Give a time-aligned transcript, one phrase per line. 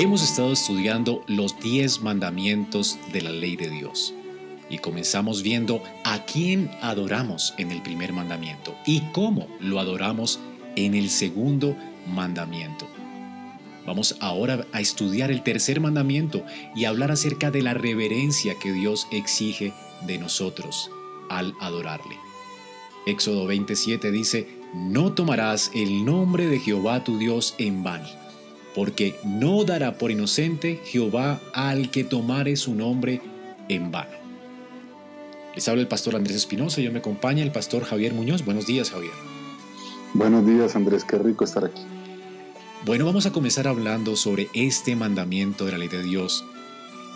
[0.00, 4.14] Hemos estado estudiando los 10 mandamientos de la ley de Dios
[4.70, 10.40] y comenzamos viendo a quién adoramos en el primer mandamiento y cómo lo adoramos
[10.74, 12.88] en el segundo mandamiento.
[13.86, 19.06] Vamos ahora a estudiar el tercer mandamiento y hablar acerca de la reverencia que Dios
[19.10, 19.74] exige
[20.06, 20.90] de nosotros
[21.28, 22.16] al adorarle.
[23.04, 28.08] Éxodo 27 dice, no tomarás el nombre de Jehová tu Dios en vano
[28.74, 33.20] porque no dará por inocente Jehová al que tomare su nombre
[33.68, 34.20] en vano.
[35.54, 38.44] Les habla el pastor Andrés Espinosa yo me acompaña el pastor Javier Muñoz.
[38.44, 39.12] Buenos días, Javier.
[40.14, 41.04] Buenos días, Andrés.
[41.04, 41.82] Qué rico estar aquí.
[42.84, 46.44] Bueno, vamos a comenzar hablando sobre este mandamiento de la ley de Dios.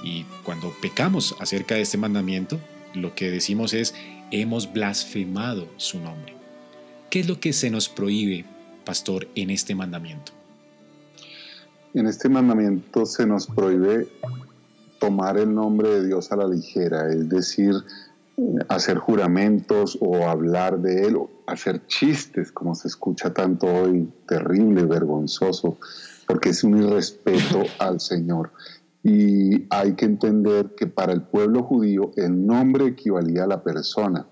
[0.02, 2.60] Y cuando pecamos acerca de este mandamiento,
[2.92, 3.94] lo que decimos es,
[4.30, 6.34] hemos blasfemado su nombre.
[7.08, 8.44] ¿Qué es lo que se nos prohíbe,
[8.84, 10.32] pastor, en este mandamiento?
[11.94, 14.08] En este mandamiento se nos prohíbe
[14.98, 17.72] tomar el nombre de Dios a la ligera, es decir,
[18.68, 24.84] hacer juramentos o hablar de Él, o hacer chistes, como se escucha tanto hoy, terrible,
[24.86, 25.78] vergonzoso,
[26.26, 28.50] porque es un irrespeto al Señor.
[29.04, 34.26] Y hay que entender que para el pueblo judío el nombre equivalía a la persona.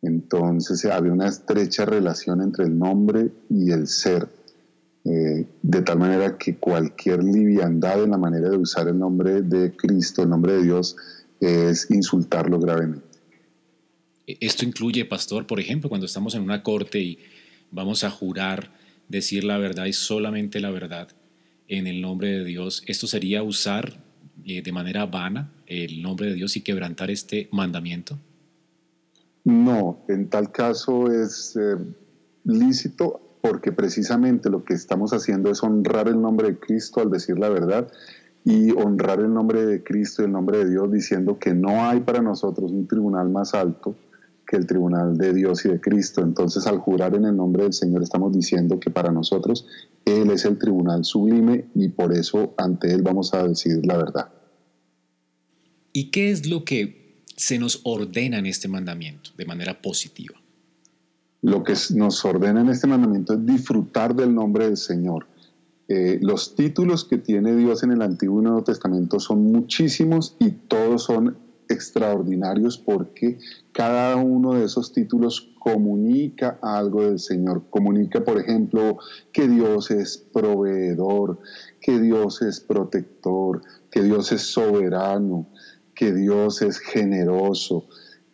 [0.00, 4.37] Entonces había una estrecha relación entre el nombre y el ser.
[5.04, 9.74] Eh, de tal manera que cualquier liviandad en la manera de usar el nombre de
[9.74, 10.96] Cristo, el nombre de Dios,
[11.40, 13.06] es insultarlo gravemente.
[14.26, 17.18] E, esto incluye, pastor, por ejemplo, cuando estamos en una corte y
[17.70, 18.70] vamos a jurar
[19.08, 21.08] decir la verdad y solamente la verdad
[21.68, 23.98] en el nombre de Dios, ¿esto sería usar
[24.44, 28.18] eh, de manera vana el nombre de Dios y quebrantar este mandamiento?
[29.44, 31.76] No, en tal caso es eh,
[32.44, 37.38] lícito porque precisamente lo que estamos haciendo es honrar el nombre de Cristo al decir
[37.38, 37.90] la verdad
[38.44, 42.00] y honrar el nombre de Cristo y el nombre de Dios diciendo que no hay
[42.00, 43.94] para nosotros un tribunal más alto
[44.46, 46.20] que el tribunal de Dios y de Cristo.
[46.20, 49.66] Entonces al jurar en el nombre del Señor estamos diciendo que para nosotros
[50.04, 54.28] Él es el tribunal sublime y por eso ante Él vamos a decidir la verdad.
[55.94, 60.38] ¿Y qué es lo que se nos ordena en este mandamiento de manera positiva?
[61.42, 65.26] Lo que nos ordena en este mandamiento es disfrutar del nombre del Señor.
[65.86, 70.50] Eh, los títulos que tiene Dios en el Antiguo y Nuevo Testamento son muchísimos y
[70.50, 71.38] todos son
[71.68, 73.38] extraordinarios porque
[73.72, 77.64] cada uno de esos títulos comunica algo del Señor.
[77.70, 78.98] Comunica, por ejemplo,
[79.32, 81.38] que Dios es proveedor,
[81.80, 85.46] que Dios es protector, que Dios es soberano,
[85.94, 87.86] que Dios es generoso,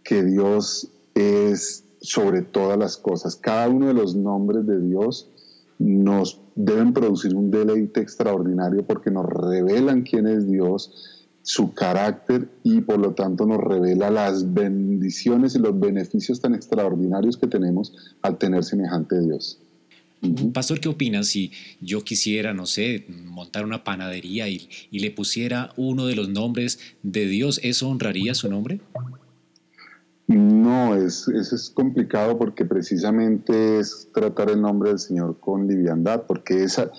[0.03, 3.35] que Dios es sobre todas las cosas.
[3.35, 5.31] Cada uno de los nombres de Dios
[5.79, 12.83] nos deben producir un deleite extraordinario porque nos revelan quién es Dios, su carácter y
[12.83, 18.37] por lo tanto nos revela las bendiciones y los beneficios tan extraordinarios que tenemos al
[18.37, 19.59] tener semejante Dios.
[20.53, 25.73] Pastor, ¿qué opinas si yo quisiera, no sé, montar una panadería y, y le pusiera
[25.77, 27.61] uno de los nombres de Dios?
[27.63, 28.81] ¿Eso honraría su nombre?
[30.27, 36.63] No, es, es, complicado porque precisamente es tratar el nombre del Señor con liviandad, porque
[36.63, 36.91] esa,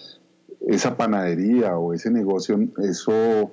[0.67, 3.51] esa panadería o ese negocio, eso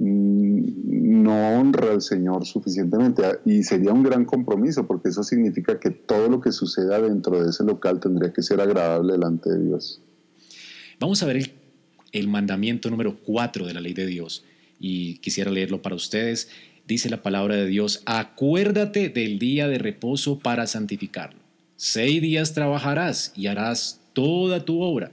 [0.00, 5.90] mm, no honra al Señor suficientemente y sería un gran compromiso porque eso significa que
[5.90, 10.02] todo lo que suceda dentro de ese local tendría que ser agradable delante de Dios.
[10.98, 11.52] Vamos a ver el,
[12.10, 14.44] el mandamiento número 4 de la ley de Dios
[14.80, 16.48] y quisiera leerlo para ustedes
[16.92, 21.40] dice la palabra de Dios, acuérdate del día de reposo para santificarlo.
[21.76, 25.10] Seis días trabajarás y harás toda tu obra,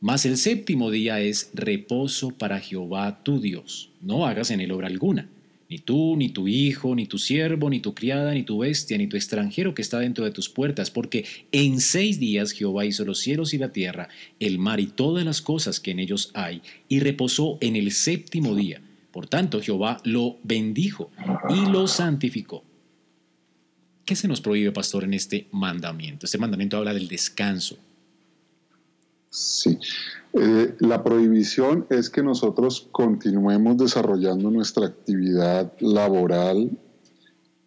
[0.00, 3.90] mas el séptimo día es reposo para Jehová tu Dios.
[4.00, 5.28] No hagas en él obra alguna,
[5.68, 9.08] ni tú, ni tu hijo, ni tu siervo, ni tu criada, ni tu bestia, ni
[9.08, 13.18] tu extranjero que está dentro de tus puertas, porque en seis días Jehová hizo los
[13.18, 17.00] cielos y la tierra, el mar y todas las cosas que en ellos hay, y
[17.00, 18.80] reposó en el séptimo día.
[19.18, 21.10] Por tanto, Jehová lo bendijo
[21.48, 22.62] y lo santificó.
[24.04, 26.24] ¿Qué se nos prohíbe, pastor, en este mandamiento?
[26.26, 27.76] Este mandamiento habla del descanso.
[29.28, 29.76] Sí.
[30.34, 36.70] Eh, la prohibición es que nosotros continuemos desarrollando nuestra actividad laboral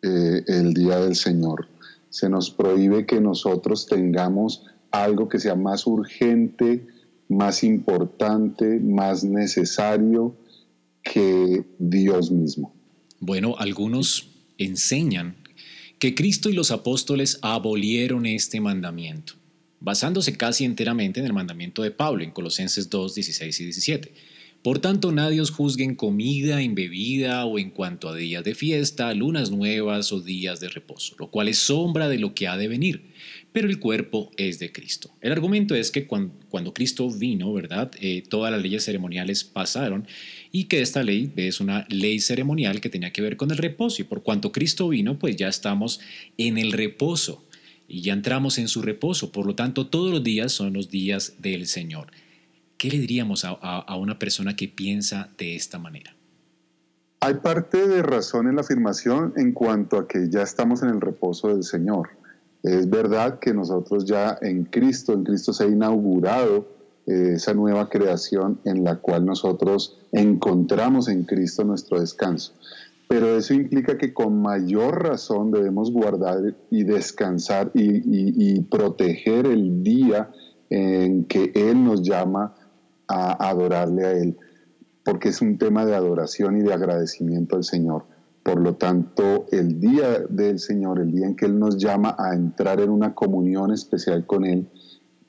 [0.03, 1.68] eh, el día del Señor.
[2.09, 6.88] Se nos prohíbe que nosotros tengamos algo que sea más urgente,
[7.27, 10.38] más importante, más necesario
[11.03, 12.74] que Dios mismo.
[13.19, 15.36] Bueno, algunos enseñan
[16.00, 19.33] que Cristo y los apóstoles abolieron este mandamiento,
[19.80, 24.12] basándose casi enteramente en el mandamiento de Pablo en Colosenses 2, 16 y 17.
[24.63, 28.53] Por tanto, nadie os juzgue en comida, en bebida o en cuanto a días de
[28.53, 32.57] fiesta, lunas nuevas o días de reposo, lo cual es sombra de lo que ha
[32.57, 33.12] de venir,
[33.51, 35.12] pero el cuerpo es de Cristo.
[35.21, 37.92] El argumento es que cuando, Cristo vino, ¿verdad?
[38.00, 40.07] Eh, todas las leyes ceremoniales pasaron
[40.51, 44.01] y que esta ley es una ley ceremonial que tenía que ver con el reposo
[44.01, 46.00] y por cuanto Cristo vino, pues ya estamos
[46.38, 47.45] en el reposo
[47.88, 51.36] y ya entramos en su reposo, por lo tanto todos los días son los días
[51.39, 52.07] del Señor.
[52.77, 56.15] ¿Qué le diríamos a, una persona que piensa de esta manera?
[57.19, 61.01] Hay parte de razón en la afirmación en cuanto a que ya estamos en el
[61.01, 62.20] reposo del Señor.
[62.63, 66.67] Es verdad que nosotros ya en Cristo, en Cristo se ha inaugurado
[67.07, 72.53] eh, esa nueva creación en la cual nosotros encontramos en Cristo nuestro descanso.
[73.07, 80.31] Pero eso implica que con mayor razón debemos guardar y descansar y, proteger el día
[80.69, 82.55] en que Él nos llama
[83.09, 84.37] a adorarle a Él,
[85.03, 88.05] porque es un tema de adoración y de agradecimiento al Señor.
[88.43, 92.33] Por lo tanto, el día del Señor, el día en que Él nos llama a
[92.33, 94.67] entrar en una comunión especial con Él,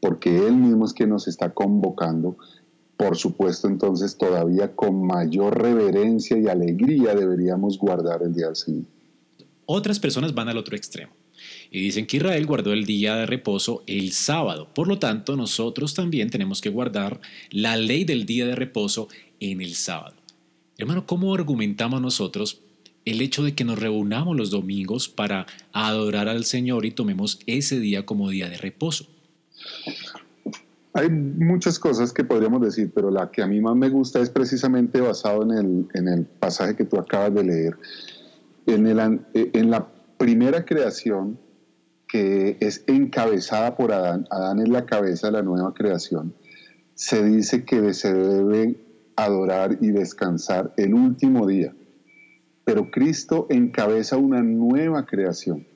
[0.00, 2.36] porque Él mismo es quien nos está convocando,
[2.96, 8.84] por supuesto entonces todavía con mayor reverencia y alegría deberíamos guardar el día del Señor.
[9.66, 11.12] Otras personas van al otro extremo
[11.70, 14.68] y dicen que Israel guardó el día de reposo el sábado.
[14.74, 17.20] Por lo tanto, nosotros también tenemos que guardar
[17.50, 19.08] la ley del día de reposo
[19.40, 20.16] en el sábado.
[20.78, 22.60] Hermano, ¿cómo argumentamos nosotros
[23.04, 27.80] el hecho de que nos reunamos los domingos para adorar al Señor y tomemos ese
[27.80, 29.06] día como día de reposo?
[30.94, 34.28] Hay muchas cosas que podríamos decir, pero la que a mí más me gusta es
[34.28, 37.76] precisamente basado en el, pasaje que tú acabas de leer.
[38.66, 38.86] En,
[39.34, 39.88] en la
[40.18, 41.38] primera creación,
[42.06, 46.34] que es encabezada por Adán, Adán es la cabeza de la nueva creación,
[46.94, 48.76] se dice que se debe
[49.16, 51.74] adorar y descansar el último día.
[52.72, 55.66] Pero Cristo encabeza una nueva creación.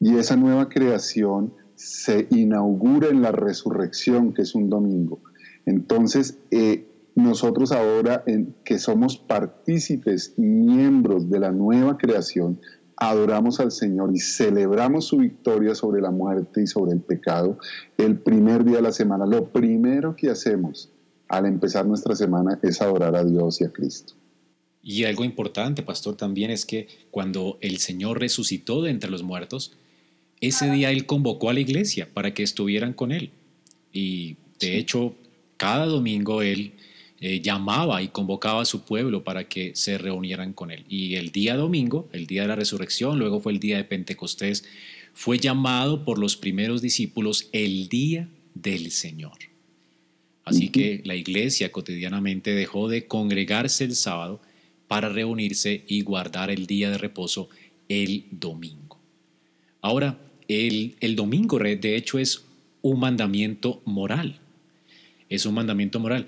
[0.00, 5.20] Y esa nueva creación se inaugura en la resurrección, que es un domingo.
[5.66, 12.58] Entonces, eh, nosotros ahora en, que somos partícipes, miembros de la nueva creación,
[12.96, 17.58] adoramos al Señor y celebramos su victoria sobre la muerte y sobre el pecado
[17.98, 19.26] el primer día de la semana.
[19.26, 20.90] Lo primero que hacemos
[21.28, 24.14] al empezar nuestra semana es adorar a Dios y a Cristo.
[24.82, 29.72] Y algo importante, pastor, también es que cuando el Señor resucitó de entre los muertos,
[30.40, 33.30] ese día él convocó a la iglesia para que estuvieran con él.
[33.92, 35.14] Y de hecho,
[35.56, 36.72] cada domingo él
[37.20, 40.84] eh, llamaba y convocaba a su pueblo para que se reunieran con él.
[40.88, 44.64] Y el día domingo, el día de la resurrección, luego fue el día de Pentecostés,
[45.14, 49.38] fue llamado por los primeros discípulos el día del Señor.
[50.44, 54.40] Así que la iglesia cotidianamente dejó de congregarse el sábado
[54.92, 57.48] para reunirse y guardar el día de reposo
[57.88, 58.98] el domingo.
[59.80, 60.18] Ahora,
[60.48, 62.44] el, domingo, de hecho, es
[62.82, 64.38] un mandamiento moral.
[65.30, 66.26] Es un mandamiento moral.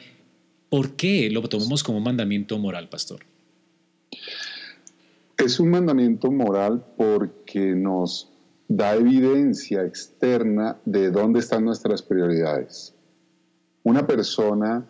[0.70, 3.20] ¿Por qué lo tomamos como un mandamiento moral, pastor?
[5.36, 8.32] Es un mandamiento moral porque nos
[8.66, 12.94] da evidencia externa de dónde están nuestras prioridades.
[13.82, 14.86] Una persona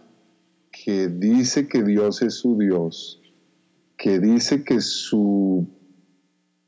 [0.70, 3.20] que dice que Dios es su Dios,
[4.04, 5.66] que dice que su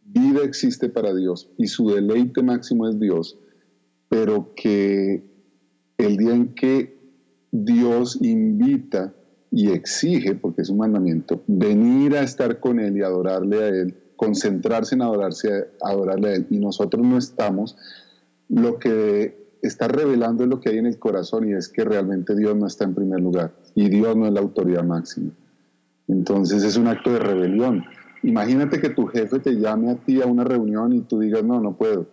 [0.07, 3.38] vida existe para Dios y su deleite máximo es Dios,
[4.09, 5.23] pero que
[5.99, 6.99] el día en que
[7.50, 9.12] Dios invita
[9.50, 13.95] y exige, porque es un mandamiento, venir a estar con Él y adorarle a Él,
[14.16, 17.76] concentrarse en adorarse, adorarle a Él, y nosotros no estamos,
[18.49, 22.35] lo que está revelando es lo que hay en el corazón y es que realmente
[22.35, 25.33] Dios no está en primer lugar y Dios no es la autoridad máxima.
[26.09, 27.85] Entonces es un acto de rebelión
[28.27, 31.61] imagínate que tu jefe te llame a ti a una reunión y tú digas, no,
[31.61, 32.11] no puedo.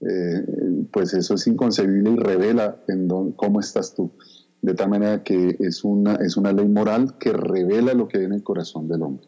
[0.00, 0.44] Eh,
[0.92, 4.12] pues eso es inconcebible y revela en cómo estás tú.
[4.60, 8.24] De tal manera que es una, es una ley moral que revela lo que hay
[8.24, 9.26] en el corazón del hombre.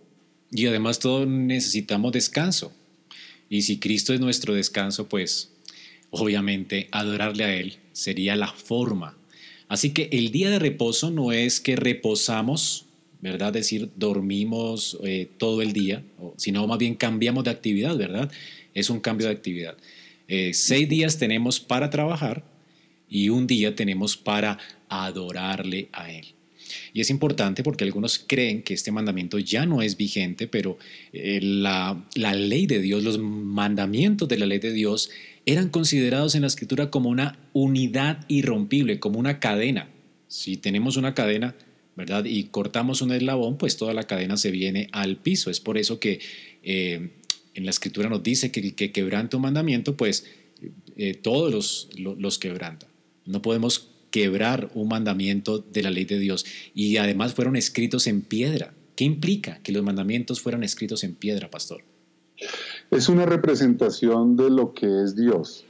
[0.51, 2.73] Y además todos necesitamos descanso.
[3.49, 5.53] Y si Cristo es nuestro descanso, pues
[6.11, 9.17] obviamente adorarle a Él sería la forma.
[9.69, 12.87] Así que el día de reposo no es que reposamos,
[13.21, 13.49] ¿verdad?
[13.57, 16.03] Es decir, dormimos eh, todo el día,
[16.37, 18.31] sino más bien cambiamos de actividad, ¿verdad?
[18.75, 19.77] Es un cambio de actividad.
[20.29, 22.45] Eh, seis días tenemos para trabajar
[23.09, 24.59] y un día tenemos para
[24.89, 26.27] adorarle a Él.
[26.93, 30.79] Y es importante porque algunos creen que este mandamiento ya no es vigente, pero
[31.13, 35.11] eh, la, la ley de Dios, los mandamientos de la ley de Dios
[35.47, 39.89] eran considerados en la escritura como una unidad irrompible, como una cadena.
[40.29, 41.55] Si tenemos una cadena,
[41.99, 42.25] ¿verdad?
[42.27, 45.51] Y cortamos un eslabón, pues toda la cadena se viene al piso.
[45.51, 46.21] Es por eso que
[46.63, 47.11] eh,
[47.55, 50.25] en la escritura nos dice que el que quebranta un mandamiento, pues
[50.97, 52.87] eh, todos los, los, los quebranta.
[53.27, 56.47] No podemos quebrar un mandamiento de la ley de Dios.
[56.73, 58.73] Y además fueron escritos en piedra.
[58.95, 61.83] ¿Qué implica que los mandamientos fueran escritos en piedra, pastor?
[62.93, 65.65] Es una representación de lo que es Dios.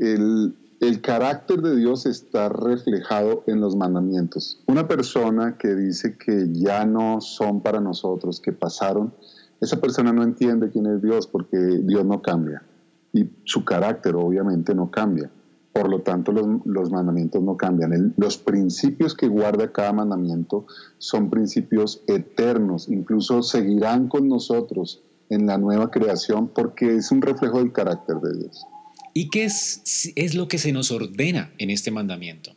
[0.00, 4.64] El, el carácter de Dios está reflejado en los mandamientos.
[4.66, 9.14] Una persona que dice que ya no son para nosotros, que pasaron,
[9.60, 12.64] esa persona no entiende quién es Dios porque Dios no cambia
[13.12, 15.30] y su carácter obviamente no cambia.
[15.72, 18.12] Por lo tanto, los, mandamientos no cambian.
[18.16, 20.66] los principios que guarda cada mandamiento
[20.98, 27.58] son principios eternos, incluso seguirán con nosotros en la nueva creación porque es un reflejo
[27.58, 28.66] del carácter de Dios.
[29.14, 32.52] ¿Y qué es, es lo que se nos ordena en este mandamiento?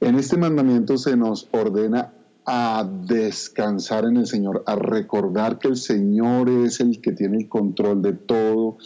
[0.00, 2.12] En este mandamiento se nos ordena
[2.46, 7.48] a descansar en el Señor, a recordar que el Señor es el que tiene el
[7.48, 8.78] control de todo,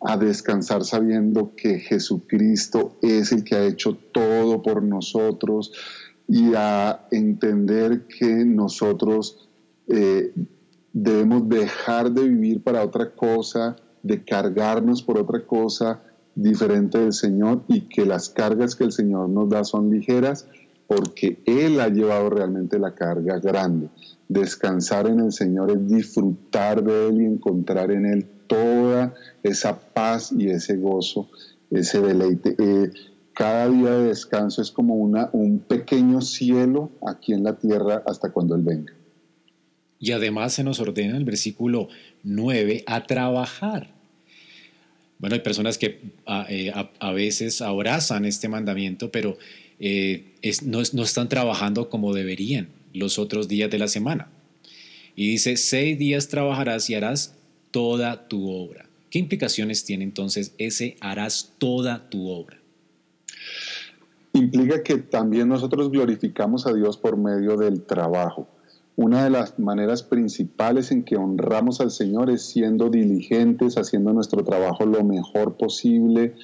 [0.00, 5.72] a descansar sabiendo que Jesucristo es el que ha hecho todo por nosotros
[6.28, 9.48] y a entender que nosotros
[9.88, 10.32] eh,
[10.92, 16.02] debemos dejar de vivir para otra cosa, de cargarnos por otra cosa
[16.36, 20.46] diferente del Señor y que las cargas que el Señor nos da son ligeras
[20.86, 23.88] porque Él ha llevado realmente la carga grande.
[24.28, 30.30] Descansar en el Señor es disfrutar de Él y encontrar en Él toda esa paz
[30.30, 31.28] y ese gozo,
[31.70, 32.54] ese deleite.
[32.58, 32.90] Eh,
[33.32, 38.30] cada día de descanso es como una, un pequeño cielo aquí en la tierra hasta
[38.30, 38.92] cuando Él venga.
[39.98, 41.88] Y además se nos ordena el versículo
[42.22, 43.95] 9 a trabajar.
[45.18, 46.72] Bueno, hay personas que a, eh,
[47.14, 49.38] veces abrazan este mandamiento, pero
[49.80, 54.28] eh, no, no están trabajando como deberían los otros días de la semana.
[55.14, 57.34] Y dice, seis días trabajarás y harás
[57.70, 58.86] toda tu obra.
[59.10, 62.58] ¿Qué implicaciones tiene entonces ese harás toda tu obra?
[64.34, 68.46] Implica que también nosotros glorificamos a Dios por medio del trabajo.
[68.96, 74.42] Una de las maneras principales en que honramos al Señor es siendo diligentes, haciendo nuestro
[74.42, 76.34] trabajo lo mejor posible,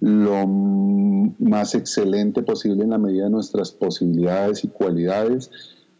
[0.00, 5.52] lo más excelente posible en la medida de nuestras posibilidades y cualidades,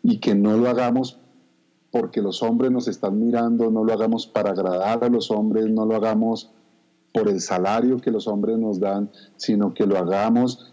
[0.02, 1.18] y que no lo hagamos
[1.92, 5.87] porque los hombres nos están mirando, no lo hagamos para agradar a los hombres, no
[5.87, 6.50] lo hagamos
[7.14, 10.72] por el salario que los hombres nos dan, sino que lo hagamos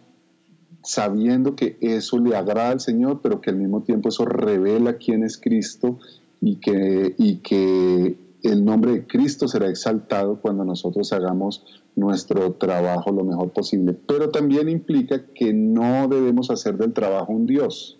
[0.89, 5.23] sabiendo que eso le agrada al Señor, pero que al mismo tiempo eso revela quién
[5.23, 5.99] es Cristo
[6.41, 11.63] y que, y que el nombre de Cristo será exaltado cuando nosotros hagamos
[11.95, 13.93] nuestro trabajo lo mejor posible.
[13.93, 17.99] Pero también implica que no debemos hacer del trabajo un Dios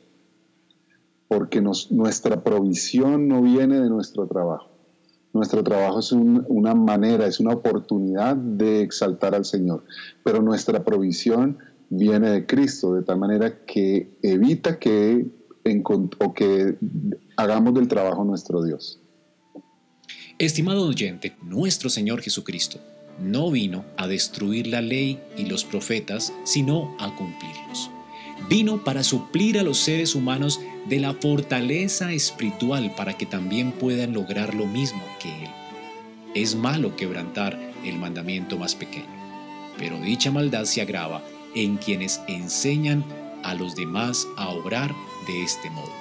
[1.28, 4.68] porque nuestra provisión no viene de nuestro trabajo.
[5.32, 9.84] Nuestro trabajo es una manera, es una oportunidad de exaltar al Señor,
[10.24, 15.26] pero nuestra provisión viene de Cristo, de tal manera que evita que,
[17.36, 19.00] hagamos del trabajo nuestro Dios.
[20.38, 22.80] Estimado oyente, nuestro Señor Jesucristo
[23.20, 27.92] no vino a destruir la ley y los profetas, sino a cumplirlos.
[28.50, 34.14] Vino para suplir a los seres humanos de la fortaleza espiritual para que también puedan
[34.14, 35.50] lograr lo mismo que Él.
[36.34, 39.06] Es malo quebrantar el mandamiento más pequeño,
[39.78, 41.22] pero dicha maldad se agrava
[41.56, 43.04] en quienes enseñan
[43.44, 44.94] a los demás a obrar
[45.28, 45.92] de este modo.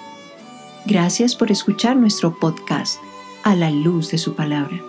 [0.86, 3.00] Gracias por escuchar nuestro podcast
[3.42, 4.80] a la luz de su palabra.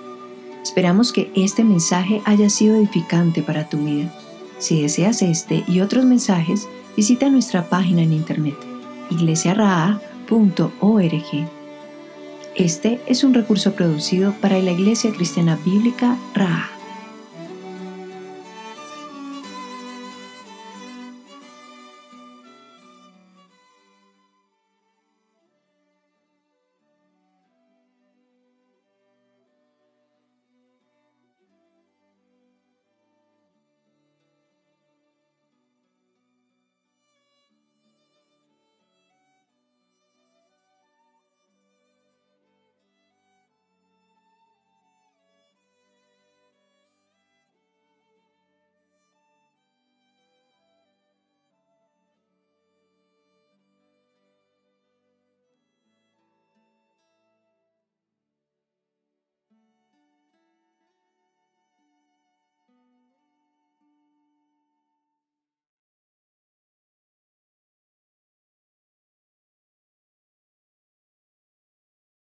[0.64, 4.14] Esperamos que este mensaje haya sido edificante para tu vida.
[4.58, 8.56] Si deseas este y otros mensajes, visita nuestra página en internet
[9.10, 10.00] iglesiaraa.org.
[12.56, 16.79] Este es un recurso producido para la Iglesia Cristiana Bíblica RAA.